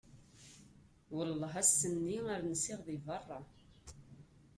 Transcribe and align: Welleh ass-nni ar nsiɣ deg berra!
Welleh 1.13 1.53
ass-nni 1.61 2.17
ar 2.33 2.41
nsiɣ 2.51 2.79
deg 2.87 2.99
berra! 3.05 3.39